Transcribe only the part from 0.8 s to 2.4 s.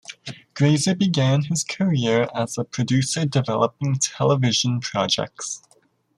began his career